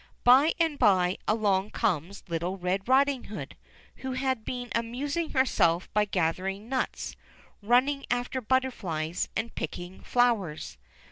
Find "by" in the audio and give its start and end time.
0.23-0.53, 0.79-1.17, 5.93-6.05